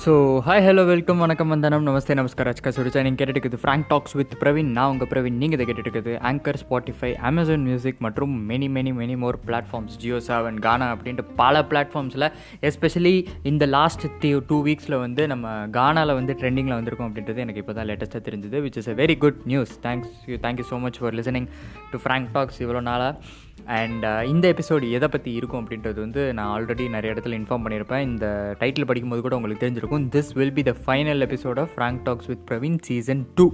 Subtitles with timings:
[0.00, 4.34] So hi hello welcome வணக்கம் வந்தனம் நமஸ்தே நமஸ்கார் அச்கா சுரிச்சா நீங்கள் கேட்டுட்டு ஃப்ராங்க் டாக்ஸ் வித்
[4.40, 9.16] பிரவீன் நான் உங்கள் பிரவீன் நீங்கள் இதை கேட்டுட்டு ஆங்கர் ஸ்பாட்டிஃபை அமேசான் மியூசிக் மற்றும் many many many
[9.16, 12.26] more platforms Jio Saavn Gaana அப்படின்ட்டு பல பிளாட்ஃபார்ம்ஸில்
[12.62, 17.76] எஸ்பெஷலி இந்த லாஸ்ட் தி டூ வீக்ஸில் வந்து நம்ம கானாவில் வந்து ட்ரெண்டிங்கில் வந்திருக்கோம் அப்படின்றது எனக்கு இப்போ
[17.78, 21.16] தான் லேட்டஸ்ட்டாக தெரிஞ்சது which is a very good news thanks you thank you so much for
[21.20, 21.50] listening
[21.92, 23.12] to Frank Talks இவ்வளோ நாளாக
[23.78, 28.04] அண்ட் uh, இந்த எபிசோடு எதை பற்றி இருக்கும் அப்படின்றது வந்து நான் ஆல்ரெடி நிறைய இடத்துல இன்ஃபார்ம் பண்ணியிருப்பேன்.
[28.10, 28.26] இந்த
[28.60, 30.06] டைட்டில் படிக்கும்போது கூட உங்களுக்கு தெரிஞ்சிருக்கும்.
[30.16, 33.46] This will be the final episode of Frank Talks with Praveen season two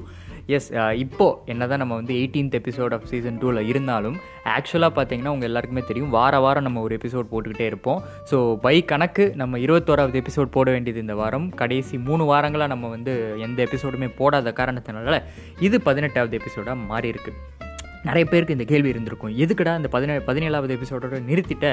[0.57, 0.69] yes
[1.05, 4.17] இப்போது என்ன தான் நம்ம வந்து எயிட்டீன்த் எபிசோட் ஆஃப் சீசன் டூவில் இருந்தாலும்
[4.57, 6.13] ஆக்சுவலாக பார்த்தீங்கன்னா உங்கள் எல்லாருக்குமே தெரியும்.
[6.19, 8.01] வார வாரம் நம்ம ஒரு எபிசோட் போட்டுக்கிட்டே இருப்போம்.
[8.31, 11.49] ஸோ பை கணக்கு நம்ம இருபத்தோராவது எபிசோட் போட வேண்டியது இந்த வாரம்.
[11.63, 13.15] கடைசி மூணு வாரங்களாக நம்ம வந்து
[13.49, 15.23] எந்த எபிசோடுமே போடாத காரணத்தினால
[15.69, 17.66] இது பதினெட்டாவது எபிசோடாக மாறி இருக்குது
[18.09, 19.33] நிறைய பேருக்கு இந்த கேள்வி இருந்திருக்கும்.
[19.45, 21.67] எதுக்குடா இந்த பதினே பதினேழாவது எபிசோடோட நிறுத்திட்ட?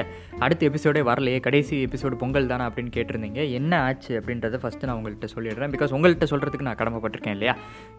[0.44, 3.40] அடுத்த எபிசோடே வரலையே கடைசி எபிசோடு பொங்கல் தானே அப்படின்னு கேட்டிருந்தீங்க.
[3.58, 5.72] என்ன ஆச்சு அப்படின்றத ஃபஸ்ட்டு நான் உங்கள்கிட்ட சொல்லிடுறேன்.
[5.74, 7.54] பிகாஸ் உங்கள்கிட்ட சொல்கிறதுக்கு நான் கடமைப்பட்டிருக்கேன் இல்லையா?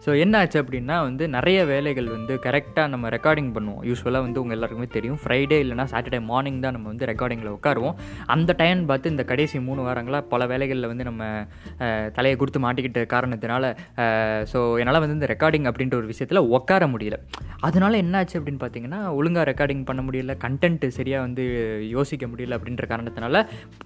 [0.06, 3.80] ஸோ என்ன ஆச்சு அப்படின்னா வந்து நிறைய வேலைகள் வந்து கரெக்டாக நம்ம ரெக்கார்டிங் பண்ணுவோம்.
[3.90, 5.18] யூஸ்வலாக வந்து உங்கள் எல்லாருக்குமே தெரியும்.
[5.24, 7.96] ஃப்ரைடே இல்லைனா சாட்டர்டே மார்னிங் தான் நம்ம வந்து ரெக்கார்டிங்கில் உட்காருவோம்.
[8.36, 11.22] அந்த டைம் பார்த்து இந்த கடைசி மூணு வாரங்களாக பல வேலைகளில் வந்து நம்ம
[12.18, 13.64] தலையை கொடுத்து மாட்டிக்கிட்ட காரணத்தினால
[14.52, 17.18] ஸோ என்னால் வந்து இந்த ரெக்கார்டிங் அப்படின்ற ஒரு விஷயத்தில் உட்கார முடியல.
[17.68, 21.44] அதனால என்ன அப்படின்னு பார்த்தீங்கன்னா ஒழுங்காக ரெக்கார்டிங் பண்ண முடியல கண்டென்ட் சரியாக வந்து
[21.96, 23.42] யோசிக்க முடியல அப்படின்ற காரணத்தினால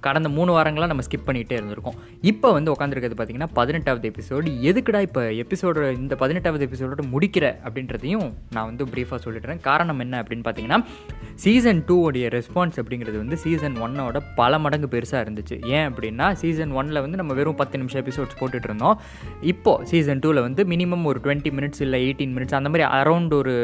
[0.06, 1.98] கடந்த மூணு வாரங்களாக நம்ம ஸ்கிப் பண்ணிகிட்டே இருந்திருக்கோம்.
[2.32, 8.68] இப்போ வந்து உட்காந்துருக்கிறது பார்த்தீங்கன்னா பதினெட்டாவது எபிசோடு எதுக்குடா இப்போ எபிசோடு இந்த பதினெட்டாவது எபிசோடோட முடிக்கிற அப்படின்றதையும் நான்
[8.70, 9.62] வந்து ப்ரீஃபாக சொல்லிடுறேன்.
[9.68, 10.80] காரணம் என்ன அப்படின்னு பார்த்தீங்கன்னா
[11.44, 15.56] சீசன் டூ உடைய ரெஸ்பான்ஸ் அப்படிங்கிறது வந்து சீசன் ஒன்னோட பல மடங்கு பெருசாக இருந்துச்சு.
[15.76, 18.96] ஏன் அப்படின்னா சீசன் ஒனில் வந்து நம்ம வெறும் பத்து நிமிஷம் எபிசோட்ஸ் போட்டுட்டு இருந்தோம்.
[19.52, 23.54] இப்போது சீசன் டூவில் வந்து மினிமம் ஒரு டுவெண்ட்டி மினிட்ஸ் இல்லை எயிட்டீன் மினிட்ஸ் அந்த மாதிரி அரௌண்ட் ஒரு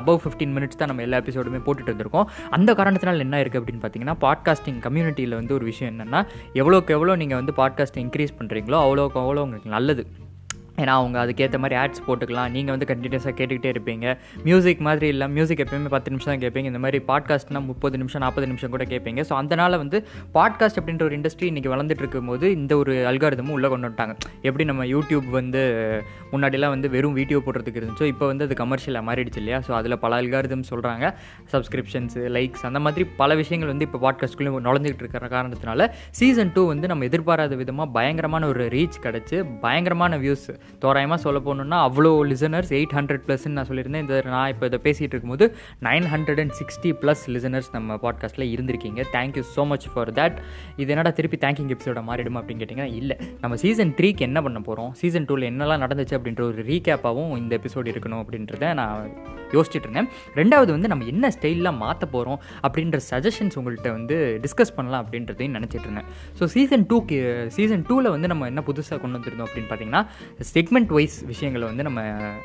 [0.00, 2.26] அபவ் ஃபிஃப்டீன் மினிட்ஸ் தான் நம்ம எல்லா எபிசோடுமே போட்டுட்டு இருந்திருக்கோம்.
[2.50, 6.22] அந்த காரணத்தினால் என்ன இருக்குது அப்படின்னு பார்த்தீங்கன்னா பாட்காஸ்டிங் கம்யூனிட்டியில் வந்து ஒரு விஷயம் என்னென்னா
[6.54, 10.04] எவ்வளோக்கு எவ்வளோ நீங்கள் வந்து பாட்காஸ்ட் இன்க்ரீஸ் பண்ணுறீங்களோ அவ்வளோக்கு அவ்வளோ உங்களுக்கு நல்லது.
[10.82, 12.50] ஏன்னா அவங்க அதுக்கேற்ற மாதிரி ஆட்ஸ் போட்டுக்கலாம்.
[12.56, 14.06] நீங்கள் வந்து கண்டினியூஸாக கேட்டுக்கிட்டே இருப்பீங்க.
[14.48, 16.68] மியூசிக் மாதிரி இல்லை மியூசிக் எப்பயுமே பத்து நிமிஷம் தான் கேட்பீங்க.
[16.72, 19.20] இந்த மாதிரி பாட்காஸ்ட்னா முப்பது நிமிஷம் நாற்பது நிமிஷம் கூட கேட்பீங்க.
[19.30, 20.00] ஸோ அதனால் வந்து
[20.36, 24.14] பாட்காஸ்ட் அப்படின்ற ஒரு இண்டஸ்ட்ரி இன்றைக்கி வளர்ந்துட்டு இருக்கும்போது இந்த ஒரு அல்காரதமும் உள்ளே கொண்டு வந்துட்டாங்க.
[24.42, 25.62] எப்படி நம்ம யூடியூப் வந்து
[26.32, 29.60] முன்னாடிலாம் வந்து வெறும் வீடியோ போடுறதுக்கு இருந்துச்சோ இப்போ வந்து அது கமர்ஷியலாக மாறிடுச்சு இல்லையா?
[29.68, 31.04] ஸோ அதில் பல அல்காரதம் சொல்கிறாங்க
[31.52, 35.86] சப்ஸ்கிரிப்ஷன்ஸு லைக்ஸ் அந்த மாதிரி பல விஷயங்கள் வந்து இப்போ பாட்காஸ்ட்குள்ளே நுழைஞ்சிக்கிட்டு இருக்கிற காரணத்தினால
[36.20, 40.48] சீசன் டூ வந்து நம்ம எதிர்பாராத விதமாக பயங்கரமான ஒரு ரீச் கிடச்சி பயங்கரமான வியூஸ்
[40.84, 44.04] தோராயமாக சொல்ல போகணுன்னா அவ்வளோ லிசனர்ஸ் எயிட் ஹண்ட்ரட் ப்ளஸ்ன்னு நான் சொல்லியிருந்தேன்.
[44.06, 45.46] இந்த நான் இப்போ இதை பேசிகிட்டு இருக்கும்போது
[45.88, 49.00] nine hundred and sixty plus listeners நம்ம பாட்காஸ்ட்டில் இருந்திருக்கீங்க.
[49.16, 50.38] Thank you so much for that
[50.82, 53.18] இது என்னடா திருப்பி தேங்கிங் எபிசோட மாறிடுமா அப்படின்னு கேட்டிங்கன்னா இல்லை.
[53.42, 57.92] நம்ம சீசன் த்ரீக்கு என்ன பண்ண போகிறோம் சீசன் டூவில் என்னெல்லாம் நடந்துச்சு அப்படின்ற ஒரு ரீகேப்பாகவும் இந்த எபிசோடு
[57.94, 59.10] இருக்கணும் அப்படின்றத நான்
[59.56, 60.08] யோசிச்சுட்டு இருந்தேன்.
[60.38, 65.86] ரெண்டாவது வந்து நம்ம என்ன ஸ்டைல்லாம் மாற்ற போகிறோம் அப்படின்ற சஜஷன்ஸ் உங்கள்கிட்ட வந்து டிஸ்கஸ் பண்ணலாம் அப்படின்றதையும் நினச்சிட்டு
[65.88, 66.08] இருந்தேன்.
[66.38, 67.18] ஸோ சீசன் டூக்கு
[67.56, 70.02] சீசன் டூவில் வந்து நம்ம என்ன புதுசாக கொண்டு வந்திருந்தோம் அப்படின்னு பார்த்தீங்கன்னா
[70.58, 72.00] செக்மெண்ட் வைஸ் விஷயங்களை வந்து நம்ம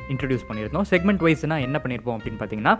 [0.08, 0.88] இன்ட்ரடியூஸ் பண்ணியிருந்தோம்.
[0.90, 2.74] செக்மெண்ட் வைஸ்னால் என்ன பண்ணியிருப்போம் அப்படின்னு பார்த்தீங்கன்னா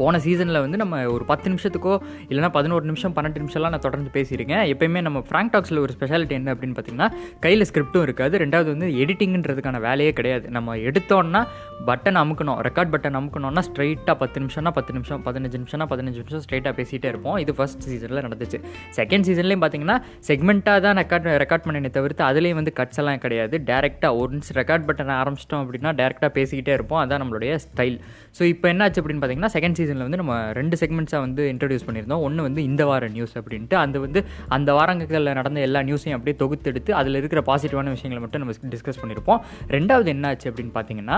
[0.00, 1.94] போன சீசனில் வந்து நம்ம ஒரு பத்து நிமிஷத்துக்கோ
[2.30, 4.62] இல்லைனா பதினோரு நிமிஷம் பன்னெண்டு நிமிஷம்லாம் நான் தொடர்ந்து பேசியிருக்கேன்.
[4.72, 7.08] எப்பயுமே நம்ம ஃப்ராங்க் டாக்ஸில் ஒரு ஸ்பெஷாலிட்டி என்ன அப்படின்னு பார்த்தீங்கன்னா
[7.44, 8.34] கையில் ஸ்கிரிப்ட்டும் இருக்காது.
[8.44, 10.46] ரெண்டாவது வந்து எடிட்டிங்கிறதுக்கான வேலையே கிடையாது.
[10.58, 11.42] நம்ம எடுத்தோன்னா
[11.88, 12.58] பட்டன் அமுக்கணும்.
[12.68, 17.38] ரெக்கார்ட் பட்டன் அமுக்கணும்னா ஸ்ட்ரைட்டாக பத்து நிமிஷம்னா பத்து நிமிஷம் பதினஞ்சு நிமிஷம்னா பதினஞ்சு நிமிஷம் ஸ்ட்ரைட்டாக பேசிகிட்டே இருப்போம்.
[17.44, 18.58] இது ஃபஸ்ட் சீசனில் நடந்துச்சு.
[18.98, 19.96] செகண்ட் சீசன்லேயும் பார்த்தீங்கன்னா
[20.28, 23.54] செக்மெண்ட்டாக தான் ரெக்கார்ட் ரெக்கார்ட் பண்ணினே தவிர்த்து அதுலேயும் வந்து கட்ஸ் எல்லாம் கிடையாது.
[23.70, 27.00] டேரெக்டாக ஒன்ஸ் ரெக்கார்ட் பட்டன் ஆரம்பிச்சிட்டோம் அப்படின்னா டேரெக்டாக பேசிக்கிட்டே இருப்போம்.
[27.04, 27.98] அதான் நம்மளுடைய ஸ்டைல்
[28.38, 32.22] ஸோ இப்போ என்னாச்சு அப்படின்னு பார்த்தீங்கன்னா செகண்ட் சீசனில் வந்து நம்ம ரெண்டு செக்மெண்ட்ஸாக வந்து இன்ட்ரடியூஸ் பண்ணியிருந்தோம்.
[32.28, 34.20] ஒன்று வந்து இந்த வார நியூஸ் அப்படின்ட்டு அந்த வந்து
[34.58, 39.40] அந்த வாரங்களில் நடந்த எல்லா நியூஸையும் அப்படியே தொகுத்தெடுத்து அதில் இருக்கிற பாசிட்டிவான விஷயங்களை மட்டும் நம்ம டிஸ்கஸ் பண்ணியிருப்போம்.
[39.76, 41.16] ரெண்டாவது என்ன ஆச்சு அப்படின்னு பார்த்தீங்கன்னா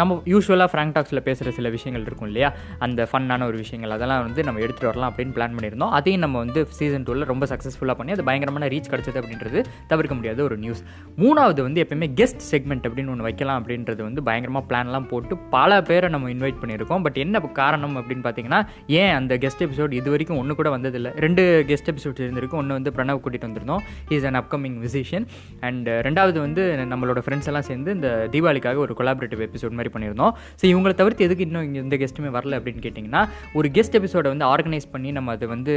[0.00, 2.50] நம்ம யூஸ்வலாக ஃப்ராங்க் டாக்ஸில் பேசுகிற சில விஷயங்கள் இருக்கும் இல்லையா?
[2.86, 5.92] அந்த ஃபன்னான ஒரு விஷயங்கள் அதெல்லாம் வந்து நம்ம எடுத்துகிட்டு வரலாம் அப்படின்னு பிளான் பண்ணியிருந்தோம்.
[5.98, 9.60] அதையும் நம்ம வந்து சீசன் டூவில் ரொம்ப சக்ஸஸ்ஃபுல்லாக பண்ணி அது பயங்கரமான ரீச் கிடச்சது அப்படின்றது
[9.92, 10.82] தவிர்க்க முடியாத ஒரு நியூஸ்
[11.22, 16.10] மூணாவது வந்து எப்பயுமே கெஸ்ட் செக்மெண்ட் அப்படின்னு ஒன்று வைக்கலாம் அப்படின்றது வந்து பயங்கரமாக பிளான்லாம் போட்டு பல பேரை
[16.14, 17.02] நம்ம இன்வைட் பண்ணியிருக்கோம்.
[17.06, 18.60] பட் என்ன காரணம் அப்படின்னு பார்த்தீங்கன்னா
[19.00, 21.12] ஏன் அந்த கெஸ்ட் எபிசோட் இது வரைக்கும் ஒன்று கூட வந்ததில்லை?
[21.24, 23.82] ரெண்டு கெஸ்ட் எபிசோட்ஸ் இருந்திருக்கு ஒன்று வந்து பிரணவ் கூட்டிகிட்டு வந்திருந்தோம்.
[24.16, 25.26] Is an upcoming musician
[25.68, 30.32] and ரெண்டாவது வந்து நம்மளோட ஃப்ரெண்ட்ஸ் எல்லாம் சேர்ந்து இந்த தீபாவளிக்காக ஒரு கொலாபரேட்டிவ் எபிசோட் மாதிரி பண்ணியிருந்தோம்.
[30.60, 33.22] ஸோ இவங்களை தவிர்த்து எதுக்கு இன்னும் இங்கே இந்த கெஸ்ட்டுமே வரல அப்படின்னு கேட்டிங்கன்னா
[33.60, 35.74] ஒரு கெஸ்ட் எபிசோடை வந்து ஆர்கனைஸ் பண்ணி நம்ம அதை வந்து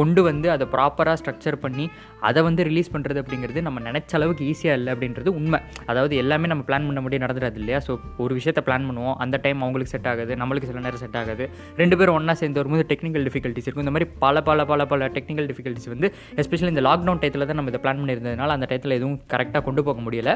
[0.00, 1.86] கொண்டு வந்து அதை ப்ராப்பராக ஸ்ட்ரக்சர் பண்ணி
[2.28, 5.58] அதை வந்து ரிலீஸ் பண்ணுறது அப்படிங்கிறது நம்ம நினச்ச அளவுக்கு ஈஸியாக இல்லை அப்படின்றது உண்மை.
[5.90, 7.78] அதாவது எல்லாமே நம்ம பிளான் பண்ண முடியும் நடந்துடாது இல்லையா?
[7.86, 7.92] ஸோ
[8.24, 9.16] ஒரு விஷயத்தை பிளான் பண்ணுவோம்.
[9.24, 10.32] அந்த டைம் அவங்களுக்கு செட் ஆகுது.
[10.40, 11.48] நம்மளுக்கு சில நேரம் செட் ஆகாது.
[11.76, 13.86] ரெண்டு பேரும் ஒன்றா சேர்ந்து வரும்போது டெக்னிக்கல் டிஃபிகல்ட்டிஸ் இருக்கும்.
[13.86, 16.10] இந்த மாதிரி பல பல பல பல டெக்னிக்கல் டிஃபிகல்ட்டிஸ் வந்து
[16.42, 20.00] எஸ்பெஷலி இந்த லாக்டவுன் டயத்தில் தான் நம்ம இதை பிளான் பண்ணியிருந்ததுனால அந்த டயத்தில் எதுவும் கரெக்டாக கொண்டு போக
[20.00, 20.32] முடியல.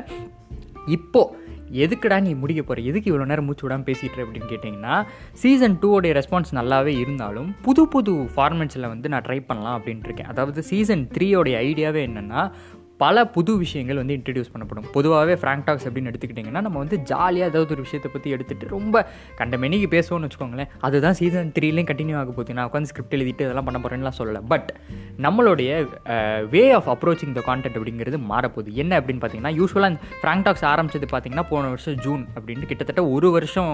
[0.86, 1.40] இப்போது
[1.84, 4.94] எதுக்குடா நீ முடிக்க போகிற எதுக்கு இவ்வளோ நேரம் மூச்சு விடாமல் பேசிகிட்டு அப்படின்னு கேட்டிங்கன்னா
[5.42, 10.26] சீசன் டூவோடைய ரெஸ்பான்ஸ் நல்லாவே இருந்தாலும் புது புது ஃபார்மெட்ஸில் வந்து நான் ட்ரை பண்ணலாம் அப்படின்ட்டு இருக்கேன்.
[10.26, 12.42] அதாவது சீசன் த்ரீயோடைய ஐடியாவே என்னென்னா
[13.04, 14.88] பல புது விஷயங்கள் வந்து இன்ட்ரடியூஸ் பண்ணப்படும்.
[14.92, 19.04] பொதுவாகவே ஃப்ராங்க் டாக்ஸ் அப்படின்னு எடுத்துக்கிட்டிங்கன்னா நம்ம வந்து ஜாலியாக ஏதாவது ஒரு விஷயத்தை பற்றி எடுத்துகிட்டு ரொம்ப
[19.40, 22.56] கண்ட மெனிக்கு பேசுவோம்னு வச்சுக்கோங்களேன் அதுதான் சீசன் த்ரீலேயும் கண்டினியூ ஆக போகுது.
[22.58, 24.42] நான் உட்காந்து ஸ்கிரிப்ட் எழுதிட்டு இதெல்லாம் பண்ண போகிறேன்லாம் சொல்லலை.
[24.48, 24.70] பட்
[25.26, 25.70] நம்மளுடைய
[26.52, 28.70] way of approaching the content அப்படிங்கிறது மாறப்போகுது.
[28.82, 33.72] என்ன அப்படின்னு பார்த்தீங்கன்னா யூஸ்வலாக ஃப்ராங்க் டாக்ஸ் ஆரம்பிச்சது பார்த்தீங்கன்னா போன வருஷம் ஜூன் அப்படின்ட்டு கிட்டத்தட்ட ஒரு வருஷம்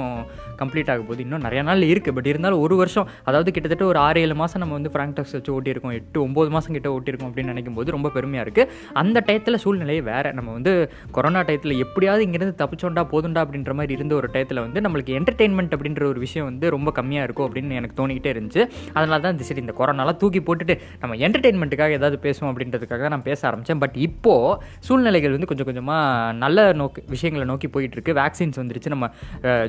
[0.60, 1.22] கம்ப்ளீட் ஆக போகுது.
[1.26, 4.76] இன்னும் நிறைய நாள் இருக்குது பட் இருந்தாலும் ஒரு வருஷம் அதாவது கிட்டத்தட்ட ஒரு ஆறு ஏழு மாதம் நம்ம
[4.78, 5.94] வந்து ஃப்ராங்க் டாக்ஸ் வச்சு ஓட்டியிருக்கோம்.
[6.00, 8.70] எட்டு ஒம்பது மாதம் கிட்ட ஓட்டியிருக்கோம் அப்படின்னு நினைக்கும் போது ரொம்ப பெருமையாக இருக்குது
[9.02, 10.32] அந்த டயத்தில் சூழ்நிலையே வேறு.
[10.38, 10.74] நம்ம வந்து
[11.18, 16.04] கொரோனா டயத்தில் எப்படியாவது இங்கேருந்து தப்பிச்சோண்டா போதுண்டா அப்படின்ற மாதிரி இருந்த ஒரு டயத்தில் வந்து நம்மளுக்கு என்டர்டெயின்மெண்ட் அப்படின்ற
[16.12, 18.64] ஒரு விஷயம் வந்து ரொம்ப கம்மியாக இருக்கும் அப்படின்னு எனக்கு தோணிக்கிட்டே இருந்துச்சு.
[18.96, 23.40] அதனால தான் இந்த சரி இந்த கொரோனாலாம் தூக்கி போட்டுட்டு நம்ம என்டர்டெயின்மெண்ட்டுக்காக ஏதாவது பேசுவோம் அப்படின்றதுக்காக நான் பேச
[23.50, 24.54] ஆரம்பித்தேன் பட் இப்போது
[24.88, 28.12] சூழ்நிலைகள் வந்து கொஞ்சம் கொஞ்சமாக நல்ல நோக்கி விஷயங்களை நோக்கி போயிட்டுருக்கு.
[28.22, 28.92] வேக்சின்ஸ் வந்துருச்சு.
[28.94, 29.06] நம்ம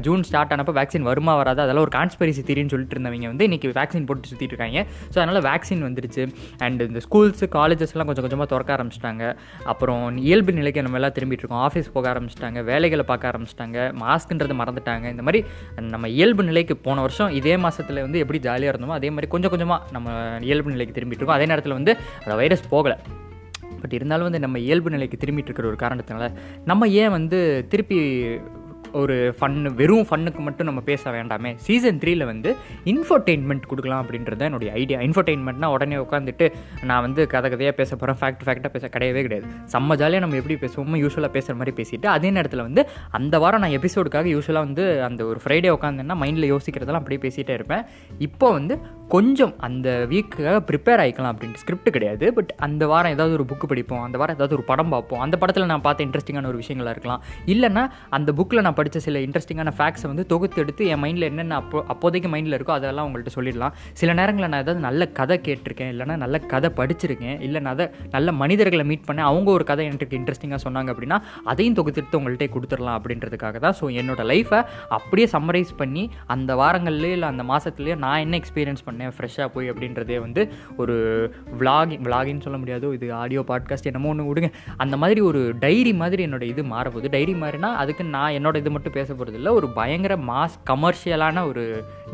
[0.06, 1.59] ஜூன் ஸ்டார்ட் ஆனப்போ வேக்சின் வருமா வராது?
[1.65, 4.85] அதெல்லாம் ஒரு கான்ஸ்பெரிசி திரின்னு சொல்லிட்டு இருந்தவங்க வந்து இன்றைக்கி வேக்சின் போட்டு சுற்றிட்டு இருக்காங்க.
[5.13, 6.23] ஸோ அதனால் வேக்சின் வந்துருச்சு.
[6.65, 9.23] அண்ட் இந்த ஸ்கூல்ஸு காலேஜஸ்லாம் கொஞ்சம் கொஞ்சமாக திறக்க ஆரம்பிச்சிட்டாங்க.
[9.73, 11.63] அப்புறம் இயல்பு நிலைக்கு நம்ம எல்லாம் திரும்பிட்டு இருக்கோம்.
[11.67, 12.59] ஆஃபீஸ் போக ஆரம்பிச்சிட்டாங்க.
[12.71, 13.77] வேலைகளை பார்க்க ஆரம்பிச்சிட்டாங்க.
[14.03, 15.06] மாஸ்க்குன்றது மறந்துட்டாங்க.
[15.15, 15.41] இந்த மாதிரி
[15.94, 19.97] நம்ம இயல்பு நிலைக்கு போன வருஷம் இதே மாதத்தில் வந்து எப்படி ஜாலியாக இருந்தோமோ அதே மாதிரி கொஞ்சம் கொஞ்சமாக
[19.97, 20.09] நம்ம
[20.50, 21.39] இயல்பு நிலைக்கு திரும்பிட்டு இருக்கோம்.
[21.39, 22.98] அதே நேரத்தில் வந்து அந்த வைரஸ் போகலை.
[23.81, 26.25] பட் இருந்தாலும் வந்து நம்ம இயல்பு நிலைக்கு திரும்பிட்டு இருக்கிற ஒரு காரணத்தினால
[26.72, 27.42] நம்ம ஏன் வந்து
[27.74, 28.00] திருப்பி
[29.00, 31.50] ஒரு ஃபன்னு வெறும் ஃபன்னுக்கு மட்டும் நம்ம பேச வேண்டாமே?
[31.66, 32.50] சீசன் த்ரீயில் வந்து
[32.92, 36.46] இன்ஃபர்டெயின்மெண்ட் கொடுக்கலாம் அப்படின்றது என்னுடைய ஐடியா இன்ஃபர்டெயின்மெண்ட்னா உடனே உட்காந்துட்டு
[36.90, 39.48] நான் வந்து கதை கதையாக பேச போகிறேன் ஃபேக்ட் ஃபேக்டாக பேச கிடையவே கிடையாது.
[39.74, 42.84] செம்ம ஜாலியாக நம்ம எப்படி பேசுவோமோ யூஸ்வலாக பேசுகிற மாதிரி பேசிட்டு அதே நேரத்தில் வந்து
[43.19, 47.86] அந்த வாரம் நான் எபிசோடுக்காக யூஸ்வலாக வந்து அந்த ஒரு ஃப்ரைடே உட்காந்தேன்னா மைண்டில் யோசிக்கிறதெல்லாம் அப்படியே பேசிகிட்டே இருப்பேன்.
[48.28, 48.78] இப்போ வந்து
[49.13, 52.25] கொஞ்சம் அந்த வீக்குக்காக ப்ரிப்பேர் ஆகிக்கலாம் அப்படின்ட்டு ஸ்கிரிப்ட் கிடையாது.
[52.38, 54.01] பட் அந்த வாரம் ஏதாவது ஒரு புக்கு படிப்போம்.
[54.07, 55.21] அந்த வாரம் ஏதாவது ஒரு படம் பார்ப்போம்.
[55.25, 57.21] அந்த படத்தில் நான் பார்த்த இன்ட்ரெஸ்டிங்கான ஒரு விஷயங்களா இருக்கலாம்.
[57.53, 57.83] இல்லைன்னா
[58.17, 62.31] அந்த புக்கில் நான் படித்த சில இன்ட்ரெஸ்டிங்கான ஃபேக்ட்ஸை வந்து தொகுத்து எடுத்து என் மைண்டில் என்னென்ன அப்போ அப்போதைக்கு
[62.33, 63.73] மைண்டில் இருக்கோ அதெல்லாம் உங்கள்கிட்ட சொல்லிடலாம்.
[64.01, 65.91] சில நேரங்களில் நான் ஏதாவது நல்ல கதை கேட்டிருக்கேன்.
[65.95, 67.38] இல்லைனா நல்ல கதை படிச்சிருக்கேன்.
[67.47, 71.19] இல்லை நான் அதை நல்ல மனிதர்களை மீட் பண்ணேன் அவங்க ஒரு கதை எனக்கு இன்ட்ரெஸ்டிங்காக சொன்னாங்க அப்படின்னா
[71.53, 73.77] அதையும் தொகுத்து எடுத்து உங்கள்கிட்ட கொடுத்துடலாம் அப்படின்றதுக்காக தான்.
[73.81, 74.61] ஸோ என்னோட லைஃப்பை
[75.00, 76.06] அப்படியே சம்மரைஸ் பண்ணி
[76.38, 80.96] அந்த வாரங்கள்லேயே இல்லை அந்த மாதத்துலேயே நான் என்ன எக்ஸ்பீரியன்ஸ் பண்ணேன் ஃப்ரெஷ்ஷாக போய் அப்படின்றதே வந்து ஒரு
[81.60, 84.51] விளாகிங் விளாகின்னு சொல்ல முடியாது இது ஆடியோ பாட்காஸ்ட் என்னமோ ஒன்று விடுங்க.
[84.78, 87.10] அந்த மாதிரி ஒரு டைரி மாதிரி என்னோட இது மாறப்போகுது.
[87.10, 91.63] டைரி மாதிரினா அதுக்கு நான் என்னோட இது மட்டும் பேச போகிறது இல்லை ஒரு பயங்கர மாஸ் கமர்ஷியலான ஒரு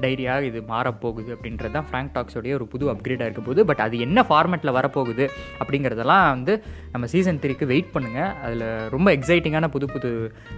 [0.02, 3.66] டைரியாக இது மாறப்போகுது அப்படின்றது தான் ஃப்ராங்க் டாக்ஸோடைய ஒரு புது அப்கிரேடாக இருக்க போகுது.
[3.66, 5.28] பட் அது என்ன ஃபார்மேட்டில் வரப்போகுது
[5.60, 6.54] அப்படிங்கிறதெல்லாம் வந்து
[6.92, 8.66] நம்ம சீசன் த்ரீக்கு வெயிட் பண்ணுங்கள் அதில்
[8.96, 10.10] ரொம்ப எக்ஸைட்டிங்கான புது புது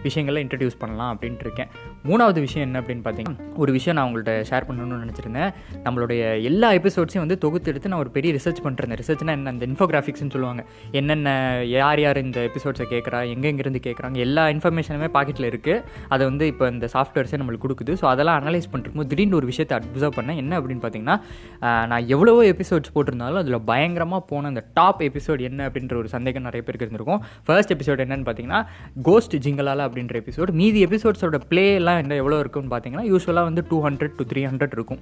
[0.03, 1.69] விஷயங்களை இன்ட்ரடியூஸ் பண்ணலாம் அப்படின்ட்டு இருக்கேன்.
[2.09, 5.51] மூணாவது விஷயம் என்ன அப்படின்னு பார்த்தீங்கன்னா ஒரு விஷயம் நான் உங்கள்கிட்ட ஷேர் பண்ணணும்னு நினச்சிருந்தேன்.
[5.83, 6.16] நம்மளுடைய
[6.49, 9.51] எல்லா எபிசோட்ஸையும் வந்து தொகுத்து எடுத்து நான் ஒரு பெரிய ரிசர்ச் பண்ணுறேன் ரிசர்ச்னா என்ன?
[9.55, 10.63] அந்த இன்ஃபோகிராஃபிக்ஸ்னு சொல்லுவாங்க.
[10.99, 11.29] என்னென்ன
[11.75, 13.21] யார் யார் இந்த எபிசோட்ஸை கேட்குறா?
[13.33, 14.17] எங்கெங்கிருந்து கேட்குறாங்க?
[14.27, 15.83] எல்லா இன்ஃபர்மேஷனுமே பாக்கெட்டில் இருக்குது
[16.15, 17.95] அதை வந்து இப்போ இந்த சாஃப்ட்வேர்ஸே நம்மளுக்கு கொடுக்குது.
[18.01, 20.39] ஸோ அதெல்லாம் அனலைஸ் பண்ணிருக்கும்போது திடீர்னு ஒரு விஷயத்தை அப்சர்வ் பண்ணேன்.
[20.43, 21.17] என்ன அப்படின்னு பார்த்தீங்கன்னா
[21.93, 26.63] நான் எவ்வளவோ எபிசோட்ஸ் போட்டிருந்தாலும் அதில் பயங்கரமாக போன அந்த டாப் எபிசோட் என்ன அப்படின்ற ஒரு சந்தேகம் நிறைய
[26.67, 27.21] பேருக்கு இருந்திருக்கும்.
[27.47, 28.61] ஃபர்ஸ்ட் எபிசோட் என்னன்னு பார்த்தீங்கன்னா
[29.09, 33.79] கோஸ்ட் ஜிங்கலாலா அப்படின்ற எபிசோட் மீதி எபிசோட்ஸோட ப்ளே எல்லாம் என்ன எவ்வளோ இருக்குன்னு பார்த்தீங்கன்னா யூஸ்வலாக வந்து two
[33.87, 35.01] hundred to three hundred இருக்கும்.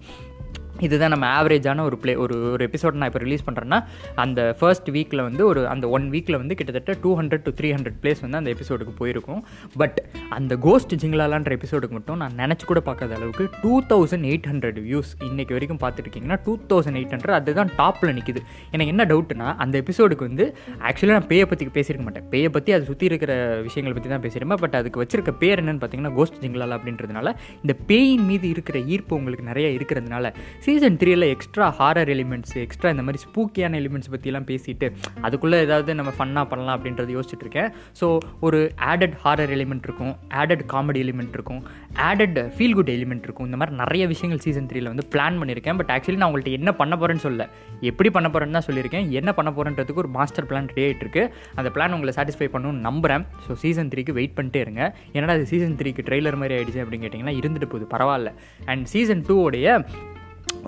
[0.80, 3.84] இதுதான் நம்ம ஆவரேஜான ஒரு ப்ளே ஒரு ஒரு எபிசோட் நான் இப்போ ரிலீஸ் பண்ணுறேன்னா
[4.16, 7.98] அந்த ஃபர்ஸ்ட் வீக்கில் வந்து ஒரு அந்த ஒன் வீக்கில் வந்து கிட்டத்தட்ட two hundred to three hundred
[8.02, 9.46] plays வந்து அந்த எபிசோடுக்கு போயிருக்கும்.
[9.78, 14.80] பட் அந்த கோஸ்ட் ஜிங்லாலான்ற எபிசோடுக்கு மட்டும் நான் நினச்சி கூட பார்க்காத அளவுக்கு two thousand eight hundred
[14.88, 19.82] views இன்றைக்கு வரைக்கும் பார்த்துருக்கீங்கன்னா டூ தௌசண்ட் எயிட் ஹண்ட்ரட் அதுதான் டாப்பில் நிற்கிது எனக்கு என்ன டவுட்னா அந்த
[19.84, 20.56] எபிசோடுக்கு வந்து
[20.90, 22.28] ஆக்சுவலாக நான் பேயை பற்றி பேசியிருக்க மாட்டேன்.
[22.34, 26.14] பேயை பற்றி அதை சுற்றி இருக்கிற விஷயங்களை பற்றி தான் பேசியிருப்பேன் பட் அதுக்கு வச்சிருக்க பேர் என்னென்னு பார்த்தீங்கன்னா
[26.20, 27.34] கோஸ்ட் ஜிங்லாலா அப்படின்றதுனால
[27.64, 30.34] இந்த பேயின் மீது இருக்கிற ஈர்ப்பு உங்களுக்கு நிறைய இருக்கிறதுனால
[30.66, 34.88] சீசன் த்ரீயில் எக்ஸ்ட்ரா ஹாரர் எலிமெண்ட்ஸ் எக்ஸ்ட்ரா இந்த மாதிரி ஸ்பூக்கியான எலிமெண்ட்ஸ் பற்றிலாம் பேசிட்டு
[35.26, 37.70] அதுக்குள்ளே ஏதாவது நம்ம ஃபன்னாக பண்ணலாம் அப்படின்றது யோசிச்சுட்டு இருக்கேன்.
[38.00, 38.08] ஸோ
[38.48, 38.60] ஒரு
[38.92, 41.62] ஆடட் ஹாரர் எலிமெண்ட் இருக்கும் ஆடட் காமெடி எலிமெண்ட் இருக்கும்
[42.08, 43.48] ஆடட் ஃபீல் குட் எலிமெண்ட் இருக்கும்.
[43.50, 45.78] இந்த மாதிரி நிறைய விஷயங்கள் சீசன் த்ரீயில் வந்து பிளான் பண்ணியிருக்கேன்.
[45.82, 47.48] பட் ஆக்சுவலி நான் உங்கள்கிட்ட என்ன பண்ண போகிறேன்னு சொல்ல
[47.92, 49.06] எப்படி பண்ண போகிறேன்னு தான் சொல்லியிருக்கேன்.
[49.22, 51.26] என்ன பண்ண போகிறேன்றதுக்கு ஒரு மாஸ்டர் பிளான் ரெடி ஆகிட்டு இருக்கு.
[51.60, 53.26] அந்த பிளான் உங்களை சாட்டிஸ்ஃபை பண்ணணும்னு நம்புறேன்.
[53.46, 54.84] ஸோ சீசன் த்ரீக்கு வெயிட் பண்ணிட்டே இருங்க.
[55.16, 57.88] ஏன்னா அது சீசன் த்ரீக்கு ட்ரெய்லர் மாதிரி ஆகிடுச்சு அப்படின்னு கேட்டிங்கன்னா இருந்துட்டு போகுது.
[57.96, 58.34] பரவாயில்ல.
[58.72, 59.78] அண்ட் சீசன் டூவோடைய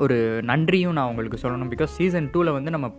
[0.03, 0.17] ஒரு
[0.51, 1.71] நன்றியும் நான் உங்களுக்கு சொல்லணும்.
[1.75, 2.89] பிகாஸ் சீசன் டூவில் வந்து நம்ம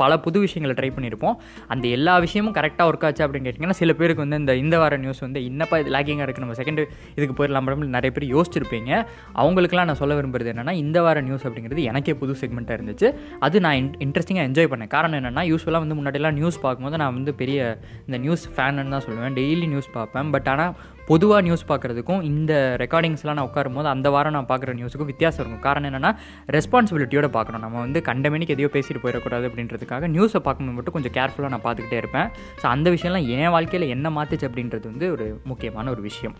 [0.00, 1.36] பல புது விஷயங்களை ட்ரை பண்ணியிருப்போம்.
[1.72, 5.22] அந்த எல்லா விஷயமும் கரெக்டாக ஒர்க் ஆச்சு அப்படின்னு கேட்டிங்கன்னா சில பேருக்கு வந்து இந்த இந்த வார நியூஸ்
[5.24, 6.80] வந்து இன்னப்பா இது லேக்கிங்காக இருக்குது நம்ம செகண்ட்
[7.16, 8.90] இதுக்கு போயிடலாம் மேடம் நிறைய பேர் யோசிச்சிருப்பீங்க.
[9.42, 13.10] அவங்களுக்குலாம் நான் சொல்ல விரும்புறது என்னென்னா இந்த வார நியூஸ் அப்படிங்கிறது எனக்கே புது செக்மெண்ட்டாக இருந்துச்சு.
[13.46, 14.92] அது நான் இன் இன்ட்ரெஸ்டிங்காக என்ஜாய் பண்ணேன்.
[14.96, 19.38] காரணம் என்னென்னா யூஸ்வலாக வந்து முன்னாடியெல்லாம் நியூஸ் பார்க்கும்போது நான் வந்து பெரிய இந்த நியூஸ் ஃபேனுன்னு தான் சொல்லுவேன்.
[19.40, 20.30] டெய்லி நியூஸ் பார்ப்பேன்.
[20.36, 20.74] பட் ஆனால்
[21.10, 25.64] பொதுவாக நியூஸ் பார்க்குறதுக்கும் இந்த ரெக்கார்டிங்ஸ்லாம் நான் உட்காரும்போது அந்த வாரம் நான் பார்க்குற நியூஸுக்கும் வித்தியாசம் இருக்கும்.
[25.66, 26.12] காரணம் என்னென்னா
[26.56, 31.66] ரெஸ்பான்சிபிலிட்டியோட பார்க்கணும் நம்ம வந்து கண்டமேனிக்கு எதையோ பேசிட்டு போயிடக்கூடாது அப்படின்றதுக்காக நியூஸை பார்க்கும்போது மட்டும் கொஞ்சம் கேர்ஃபுல்லாக நான்
[31.66, 32.30] பார்த்துக்கிட்டே இருப்பேன்.
[32.62, 36.36] ஸோ அந்த விஷயம்லாம் என் வாழ்க்கையில் என்ன மாற்றுச்சு அப்படின்றது வந்து ஒரு முக்கியமான ஒரு விஷயம்.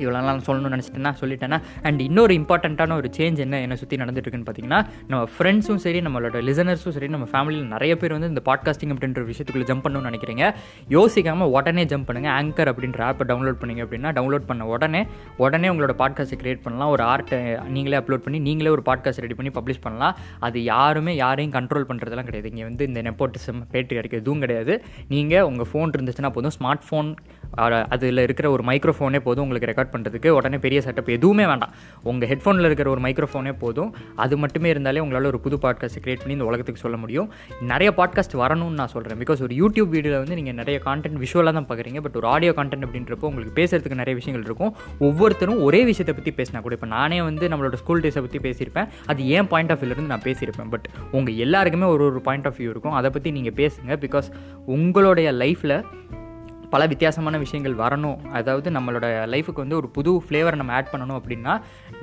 [0.00, 5.22] இவ்வளோலாம் சொல்லணும்னு நினச்சிட்டேன்னா சொல்லிட்டேன்னா அண்ட் இன்னொரு இம்பார்ட்டண்ட்டான ஒரு சேஞ்ச் என்ன என்னை சுற்றி நடந்துட்டுருக்குன்னு பார்த்தீங்கன்னா நம்ம
[5.34, 9.84] ஃப்ரெண்ட்ஸும் சரி நம்மளோட லிசனர்ஸும் சரி நம்ம ஃபேமிலியில் நிறைய பேர் வந்து இந்த பாட்காஸ்டிங் அப்படின்ற விஷயத்துக்குள்ளே ஜம்ப்
[9.84, 10.54] பண்ணணும்னு நினைக்கிறீங்க.
[10.88, 15.94] யோசிக்காமல் உடனே ஜம்ப் பண்ணுங்கள் ஆங்கர் அப்படின்ற ஆப்பை டவுன்லோட் பண்ணிங்க அப்படின்னா டவுன்லோட் பண்ண உடனே உடனே உங்களோட
[16.02, 16.90] பாட்காஸ்ட்டை க்ரியேட் பண்ணலாம்.
[16.90, 20.16] ஒரு ஆர்ட்டை நீங்களே அப்லோட் பண்ணி நீங்களே ஒரு பாட்காஸ்ட் ரெடி பண்ணி பப்ளிஷ் பண்ணலாம்.
[20.40, 22.50] அது யாருமே யாரையும் கண்ட்ரோல் பண்ணுறதுலாம் கிடையாது.
[22.50, 24.84] இங்கே வந்து இந்த நெப்போட்டிசம் பேட்டு கிடைக்க எதுவும் கிடையாது.
[25.08, 26.54] நீங்கள் உங்கள் ஃபோன் இருந்துச்சுன்னா போதும்.
[26.60, 27.10] ஸ்மார்ட் ஃபோன்
[27.56, 31.72] அதில் இருக்கிற ஒரு மைக்ரோஃபோனே போதும் உங்களுக்கு ரெக்கார்ட் பண்ணுறதுக்கு உடனே பெரிய செட்டப் எதுவுமே வேண்டாம்.
[32.02, 33.94] உங்கள் ஹெட்ஃபோனில் இருக்கிற ஒரு மைக்ரோஃபோனே போதும்.
[34.16, 37.30] அது மட்டுமே இருந்தாலே உங்களால் ஒரு புது பாட்காஸ்ட் கிரியேட் பண்ணி இந்த உலகத்துக்கு சொல்ல முடியும்.
[37.60, 41.68] நிறைய பாட்காஸ்ட் வரணும்னு நான் சொல்கிறேன் பிகாஸ் ஒரு யூடியூப் வீடியோவில் வந்து நீங்கள் நிறைய கான்டென்ட் விஷுவலாக தான்
[41.68, 42.00] பார்க்குறீங்க.
[42.00, 44.74] பட் ஒரு ஆடியோ கான்டென்ட் அப்படின்றப்போ உங்களுக்கு பேசுறதுக்கு நிறைய விஷயங்கள் இருக்கும்.
[44.98, 48.88] ஒவ்வொருத்தரும் ஒரே விஷயத்தை பற்றி பேசினா கூட இப்போ நானே வந்து நம்மளோட ஸ்கூல் டேஸை பற்றி பேசியிருப்பேன்.
[49.06, 50.70] அது ஏன் பாயிண்ட் ஆஃப் வியூலேருந்து நான் பேசியிருப்பேன்.
[50.70, 52.92] பட் உங்கள் எல்லாருக்குமே ஒரு ஒரு பாயிண்ட் ஆஃப் வியூ இருக்கும்.
[52.92, 53.92] அதை பற்றி நீங்கள் பேசுங்க.
[54.06, 54.30] பிகாஸ்
[54.76, 55.76] உங்களுடைய லைஃப்பில்
[56.72, 58.18] பல வித்தியாசமான விஷயங்கள் வரணும்.
[58.38, 61.54] அதாவது நம்மளோட லைஃபுக்கு வந்து ஒரு புது ஃப்ளேவர் நம்ம ஆட் பண்ணணும் அப்படின்னா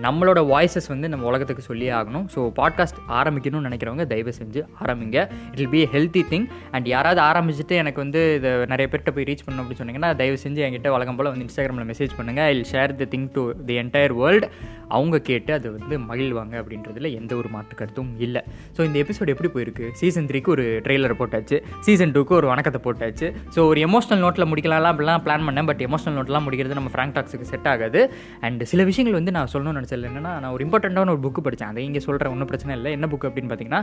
[0.06, 2.26] நம்மளோட வாய்ஸஸ் வந்து நம்ம உலகத்துக்கு சொல்லியே ஆகணும்.
[2.36, 5.18] ஸோ பாட்காஸ்ட் ஆரம்பிக்கணும்னு நினைக்கிறவங்க தயவு செஞ்சு ஆரம்பிங்க.
[5.52, 9.46] It will be healthy thing and யாராவது ஆரம்பிச்சுட்டு எனக்கு வந்து இதை நிறைய பேர்கிட்ட போய் ரீச்
[9.46, 13.08] பண்ணணும் அப்படின்னு சொன்னீங்கன்னா தயவு செஞ்சு என்கிட்ட வழக்கம் போல் வந்து இன்ஸ்டாகிராமில் மெசேஜ் பண்ணுங்கள் I share the
[13.16, 14.50] thing to the entire world
[14.98, 18.42] அவங்க கேட்டு அது வந்து மகிழ்வாங்க அப்படின்றதுல எந்த ஒரு மாற்று கருத்தும் இல்லை.
[18.78, 19.86] ஸோ இந்த எபிசோட் எப்படி போயிருக்கு?
[20.00, 21.58] சீசன் த்ரீக்கு ஒரு ட்ரெய்லர் போட்டாச்சு.
[21.86, 23.28] சீசன் டூக்கு ஒரு வணக்கத்தை போட்டாச்சு.
[23.56, 25.66] ஸோ ஒரு எமோஷனல் நோட்டில் முடிக்கலாம் அப்படிலாம் பிளான் பண்ணேன்.
[25.66, 28.14] பட் எமோஷனல் நோட்லாம் முடிக்கிறது நம்ம ஃப்ராங்க் டாக்ஸுக்கு செட் ஆகாது.
[28.42, 31.86] அண்ட் சில விஷயங்கள் வந்து நான் சொல்லணும்னு நினச்சது என்னன்னா நான் ஒரு இம்பார்ட்டண்ட்டான ஒரு புக்கு படித்தேன் அதை
[31.86, 32.92] இங்கே சொல்கிறேன் ஒன்றும் பிரச்சனை இல்லை.
[32.92, 33.82] என்ன புக் அப்படின்னு பார்த்தீங்கன்னா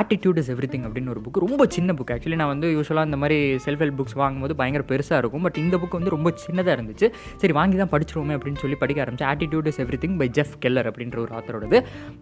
[0.00, 3.16] ஆட்டிடியூட் இஸ் எவ்ரி திங் அப்படின்னு ஒரு புக் ரொம்ப சின்ன புக் ஆக்சுவலி நான் வந்து யூஸ்வலாக இந்த
[3.16, 5.42] மாதிரி செல்ஃப் ஹெல்ப் புக்ஸ் வாங்கும்போது பயங்கர பெருசாக இருக்கும்.
[5.42, 7.08] பட் இந்த புக் வந்து ரொம்ப சின்னதாக இருந்துச்சு.
[7.36, 9.30] சரி வாங்கி தான் படிச்சிருவோமே அப்படின்னு சொல்லி படிக்க ஆரம்பிச்சேன்.
[9.32, 11.80] Attitude is everything by Jeff Keller அப்படின்ற ஒரு ஆத்தரோடது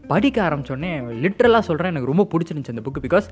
[0.09, 0.93] படிக்க ஆரம்பிச்சோடனே
[1.25, 3.28] லிட்ரலாக சொல்கிறேன் எனக்கு ரொம்ப பிடிச்சிருந்துச்சு அந்த புக் பிகாஸ்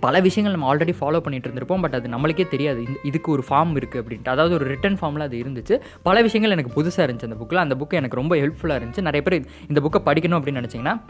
[0.00, 2.84] பல விஷயங்கள் நம்ம ஆல்ரெடி ஃபாலோ பண்ணிட்டு இருந்திருப்போம் பட் அது நம்மளுக்கே தெரியாது.
[2.86, 4.28] இந்த இதுக்கு ஒரு ஃபார்ம் இருக்குது அப்படின்ட்டு.
[4.28, 5.80] அதாவது ஒரு ரிட்டன் ஃபார்மில் அது இருந்துச்சு.
[6.02, 9.00] பல விஷயங்கள் எனக்கு புதுசாக இருந்துச்சு அந்த புக்கில் அந்த புக்கு எனக்கு ரொம்ப ஹெல்ப்ஃபுல்லாக இருந்துச்சு.
[9.00, 11.00] நிறைய பேர் இந்த புக்கை படிக்கணும் அப்படின்னு நினச்சிங்கன்னா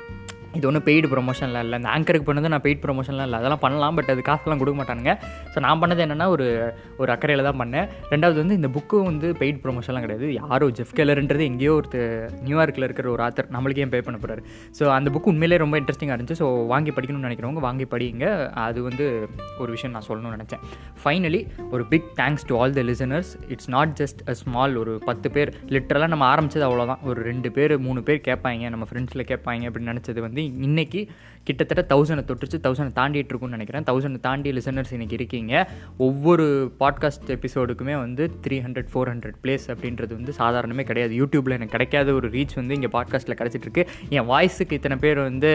[0.57, 1.77] இது ஒன்றும் பெய்டு ப்ரொமோஷன்லாம் இல்லை.
[1.81, 3.39] இந்த ஆங்கருக்கு பண்ணது நான் பெய்ட் ப்ரொமோஷன்லாம் இல்லை.
[3.41, 5.13] அதெல்லாம் பண்ணலாம் பட் அது காசுலாம் கொடுக்க மாட்டானுங்க.
[5.53, 6.47] ஸோ நான் பண்ணது என்னென்னா ஒரு
[7.03, 7.87] ஒரு அக்கறையில் தான் பண்ணேன்.
[8.13, 10.29] ரெண்டாவது வந்து இந்த புக்கும் வந்து பெய்ட் ப்ரொமோஷன்லாம் கிடையாது.
[10.41, 12.01] யாரோ ஜெஃப் கேலருன்றது எங்கேயோ ஒரு
[12.47, 14.43] நியூயார்க்கில் இருக்கிற ஒரு ஆத்தர் நம்மளுக்கே பே பண்ண போகிறாரு
[14.79, 16.39] ஸோ அந்த புக் உண்மையிலே ரொம்ப இன்ட்ரெஸ்டிங்காக இருந்துச்சு.
[16.43, 18.27] ஸோ வாங்கி படிக்கணும்னு நினைக்கிறவங்க வாங்கி படிங்க.
[18.67, 19.07] அது வந்து
[19.63, 20.65] ஒரு விஷயம் நான் சொல்லணும்னு நினச்சேன்.
[21.05, 21.43] ஃபைனலி
[21.75, 25.53] ஒரு big thanks to all the listeners it's not just a small ஒரு பத்து பேர்.
[25.77, 28.75] லிட்டரலாக நம்ம ஆரம்பித்தது அவ்வளோதான் ஒரு ரெண்டு பேர் மூணு பேர் கேட்பாங்க.
[28.77, 31.09] நம்ம ஃப்ரெண்ட்ஸில் கேட்பாங்க அப்படின்னு நினச்சது வந்து இன்னைக்கு
[31.45, 33.83] கிட்டத்தட்ட தௌசண்டை தொட்டுச்சு தௌசண்டை தாண்டிட்டு இருக்கும்னு நினைக்கிறேன்.
[33.83, 35.71] தௌசண்ட் தாண்டி லிசனர்ஸ் இன்றைக்கி இருக்கீங்க.
[35.97, 41.15] ஒவ்வொரு பாட்காஸ்ட் எபிசோடுக்குமே வந்து three hundred four hundred plays அப்படின்றது வந்து சாதாரணமே கிடையாது.
[41.15, 45.53] யூடியூப்பில் எனக்கு கிடைக்காத ஒரு ரீச் வந்து இங்கே பாட்காஸ்ட்டில் கிடச்சிட்ருக்கு என் வாய்ஸுக்கு இத்தனை பேர் வந்து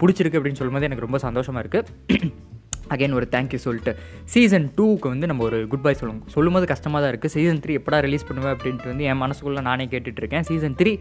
[0.00, 2.30] பிடிச்சிருக்கு அப்படின்னு சொல்லும்போது எனக்கு ரொம்ப சந்தோஷமாக இருக்குது
[2.94, 3.94] அகைன் ஒரு தேங்க்யூ சொல்லிட்டு.
[4.34, 6.24] சீசன் டூக்கு வந்து நம்ம ஒரு குட் பை சொல்லுவோம்.
[6.34, 10.46] சொல்லும்போது கஷ்டமாக தான் இருக்குது சீசன் த்ரீ எப்படா ரிலீஸ் பண்ணுவேன் அப்படின்ட்டு வந்து என் மனசுக்குள்ளே நானே கேட்டுட்ருக்கேன்
[10.50, 10.92] சீசன் த்ரீ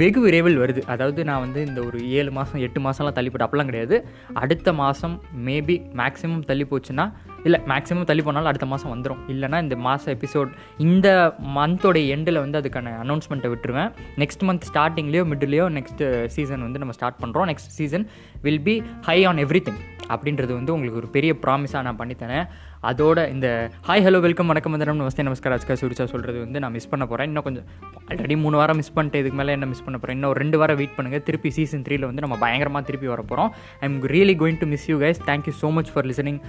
[0.00, 0.80] வெகு விரைவில் வருது.
[0.92, 3.96] அதாவது நான் வந்து இந்த ஒரு ஏழு மாதம் எட்டு மாதம்லாம் தள்ளி போட்டு அப்பலாம் கிடையாது.
[4.42, 7.06] அடுத்த மாதம் மேபி மேக்ஸிமம் தள்ளி போச்சுன்னா
[7.46, 10.50] இல்லை மேக்ஸிமம் தள்ளி போனாலும் அடுத்த மாதம் வந்துடும் இல்லைனா இந்த மாதம் எபிசோட்
[10.86, 11.08] இந்த
[11.56, 13.90] மந்தோட எண்டில் வந்து அதுக்கான அனௌன்ஸ்மெண்ட்டை விட்டுருவேன்.
[14.22, 16.04] நெக்ஸ்ட் மந்த் ஸ்டார்டிங்லேயோ மிட்லேயோ நெக்ஸ்ட்
[16.36, 18.06] சீசன் வந்து நம்ம ஸ்டார்ட் பண்ணுறோம் next season
[18.46, 18.76] will be
[19.08, 19.80] high on everything
[20.14, 22.46] அப்படின்றது வந்து உங்களுக்கு ஒரு பெரிய ப்ராமிஸாக நான் பண்ணித்தரேன்
[22.90, 23.48] அதோட இந்த
[23.88, 27.28] ஹாய் ஹலோ வெல்கம் வணக்கம் வந்தனம் நமஸ்தே நமஸ்கார் அஸ்கா சுரிச்சா சொல்கிறது வந்து நான் மிஸ் பண்ண போகிறேன்
[27.30, 27.66] இன்னும் கொஞ்சம்
[28.10, 30.78] ஆல்ரெடி மூணு வாரம் மிஸ் பண்ணிட்டு இதுக்கு மேலே என்ன மிஸ் பண்ண போகிறேன் இன்னும் ஒரு ரெண்டு வாரம்
[30.80, 33.52] வெயிட் பண்ணுங்கள் திருப்பி சீசன் த்ரீல வந்து நம்ம பயங்கரமாக திருப்பி வர போகிறோம்
[33.82, 36.40] I am really going to miss you guys thank you so much for listening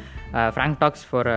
[0.55, 1.31] Frank Talks for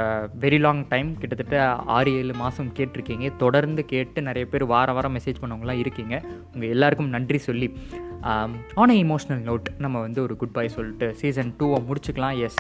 [0.47, 1.59] very long time கிட்டத்தட்ட
[1.99, 3.27] ஆறு ஏழு மாதம் கேட்டிருக்கீங்க.
[3.45, 6.15] தொடர்ந்து கேட்டு நிறைய பேர் வாரம் வாரம் மெசேஜ் பண்ணவங்களாம் இருக்கீங்க.
[6.55, 7.69] உங்கள் எல்லாருக்கும் நன்றி சொல்லி.
[8.83, 12.39] ஆன் ஏ இமோஷ்னல் நோட் நம்ம வந்து ஒரு குட் பை சொல்லிட்டு சீசன் டூவை முடிச்சுக்கலாம்.
[12.47, 12.59] Yes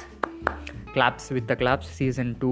[0.95, 2.51] claps with the claps season two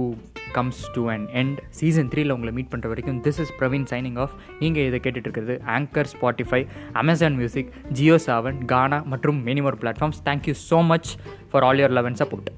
[0.56, 4.34] comes to an end season த்ரீயில் உங்களை மீட் பண்ணுற வரைக்கும் this is Praveen signing off
[4.60, 6.60] நீங்கள் இதை கேட்டுட்டு இருக்கிறது Anchor Spotify
[7.02, 11.10] Amazon Music Jio Saavn Gaana மற்றும் many more platforms thank you so much
[11.50, 12.50] for all your love and support